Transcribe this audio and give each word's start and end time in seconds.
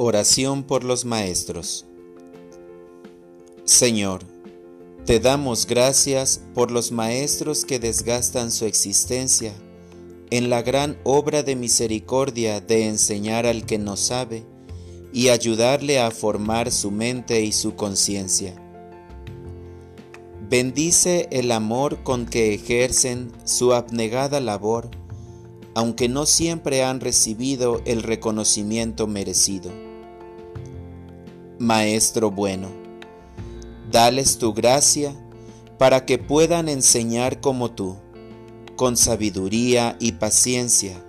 Oración 0.00 0.62
por 0.62 0.84
los 0.84 1.04
Maestros 1.04 1.84
Señor, 3.64 4.20
te 5.04 5.18
damos 5.18 5.66
gracias 5.66 6.40
por 6.54 6.70
los 6.70 6.92
maestros 6.92 7.64
que 7.64 7.80
desgastan 7.80 8.52
su 8.52 8.64
existencia 8.66 9.52
en 10.30 10.50
la 10.50 10.62
gran 10.62 10.96
obra 11.02 11.42
de 11.42 11.56
misericordia 11.56 12.60
de 12.60 12.86
enseñar 12.86 13.44
al 13.44 13.66
que 13.66 13.78
no 13.78 13.96
sabe 13.96 14.44
y 15.12 15.30
ayudarle 15.30 15.98
a 15.98 16.12
formar 16.12 16.70
su 16.70 16.92
mente 16.92 17.42
y 17.42 17.50
su 17.50 17.74
conciencia. 17.74 18.54
Bendice 20.48 21.26
el 21.32 21.50
amor 21.50 22.04
con 22.04 22.24
que 22.24 22.54
ejercen 22.54 23.32
su 23.42 23.74
abnegada 23.74 24.38
labor, 24.38 24.92
aunque 25.74 26.08
no 26.08 26.24
siempre 26.24 26.84
han 26.84 27.00
recibido 27.00 27.82
el 27.84 28.04
reconocimiento 28.04 29.08
merecido 29.08 29.87
Maestro 31.58 32.30
bueno, 32.30 32.68
dales 33.90 34.38
tu 34.38 34.54
gracia 34.54 35.12
para 35.76 36.06
que 36.06 36.16
puedan 36.16 36.68
enseñar 36.68 37.40
como 37.40 37.72
tú, 37.72 37.96
con 38.76 38.96
sabiduría 38.96 39.96
y 39.98 40.12
paciencia, 40.12 41.04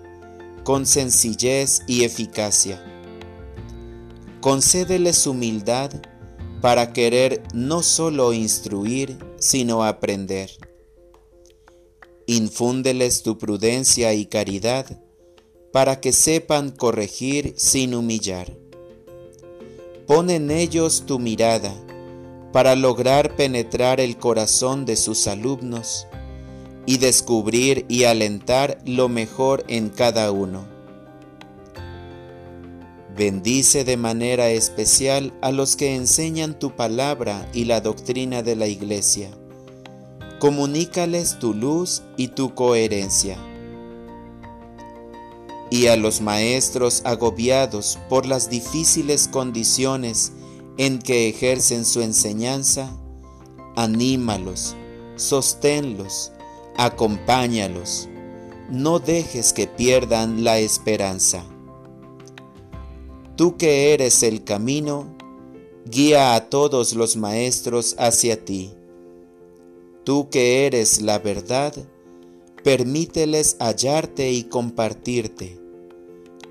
con 0.64 0.88
sencillez 0.88 1.84
y 1.86 2.04
eficacia. 2.04 2.84
Concédeles 4.42 5.28
humildad 5.28 5.92
para 6.62 6.94
querer 6.94 7.44
no 7.54 7.84
solo 7.84 8.34
instruir, 8.34 9.20
sino 9.38 9.84
aprender. 9.84 10.50
Infúndeles 12.26 13.22
tu 13.22 13.38
prudencia 13.38 14.16
y 14.16 14.26
caridad 14.26 15.00
para 15.72 16.02
que 16.02 16.12
sepan 16.12 16.72
corregir 16.72 17.54
sin 17.56 17.94
humillar 17.94 18.58
Pon 20.10 20.32
en 20.32 20.50
ellos 20.50 21.04
tu 21.06 21.20
mirada 21.20 21.72
para 22.52 22.76
lograr 22.76 23.36
penetrar 23.36 24.00
el 24.00 24.18
corazón 24.18 24.84
de 24.84 24.96
sus 24.96 25.28
alumnos 25.28 26.08
y 26.88 26.98
descubrir 26.98 27.86
y 27.88 28.06
alentar 28.06 28.80
lo 28.88 29.08
mejor 29.08 29.64
en 29.68 29.90
cada 29.90 30.32
uno. 30.32 30.66
Bendice 33.16 33.84
de 33.84 33.98
manera 33.98 34.50
especial 34.50 35.32
a 35.44 35.52
los 35.52 35.76
que 35.76 35.96
enseñan 35.96 36.58
tu 36.58 36.76
palabra 36.76 37.48
y 37.54 37.66
la 37.66 37.80
doctrina 37.80 38.42
de 38.42 38.56
la 38.56 38.66
Iglesia. 38.66 39.30
Comunícales 40.40 41.38
tu 41.38 41.54
luz 41.54 42.02
y 42.18 42.30
tu 42.30 42.56
coherencia 42.56 43.38
y 45.80 45.88
a 45.88 45.96
los 45.96 46.20
maestros 46.20 47.02
agobiados 47.06 47.98
por 48.10 48.26
las 48.26 48.50
difíciles 48.50 49.30
condiciones 49.30 50.34
en 50.78 51.00
que 51.00 51.30
ejercen 51.30 51.86
su 51.86 52.02
enseñanza, 52.02 52.92
anímalos, 53.78 54.76
sosténlos, 55.16 56.34
acompáñalos, 56.76 58.10
no 58.70 59.00
dejes 59.00 59.54
que 59.54 59.68
pierdan 59.68 60.44
la 60.44 60.60
esperanza. 60.60 61.46
Tú 63.38 63.56
que 63.56 63.94
eres 63.94 64.22
el 64.22 64.44
camino, 64.44 65.08
guía 65.86 66.36
a 66.36 66.50
todos 66.50 66.94
los 66.94 67.16
maestros 67.16 67.96
hacia 67.98 68.44
ti. 68.44 68.74
Tú 70.04 70.30
que 70.30 70.66
eres 70.66 71.02
la 71.02 71.20
verdad, 71.20 71.74
permíteles 72.66 73.56
hallarte 73.62 74.30
y 74.34 74.44
compartirte. 74.44 75.59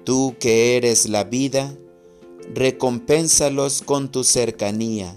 Tú 0.08 0.36
que 0.40 0.78
eres 0.78 1.06
la 1.06 1.24
vida, 1.24 1.76
recompénsalos 2.54 3.82
con 3.82 4.10
tu 4.10 4.24
cercanía, 4.24 5.14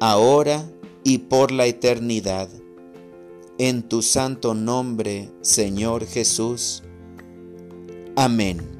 ahora 0.00 0.70
y 1.02 1.16
por 1.16 1.50
la 1.50 1.64
eternidad. 1.64 2.50
En 3.56 3.88
tu 3.88 4.02
santo 4.02 4.52
nombre, 4.52 5.30
Señor 5.40 6.04
Jesús. 6.04 6.82
Amén. 8.16 8.77